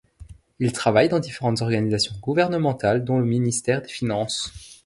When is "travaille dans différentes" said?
0.73-1.61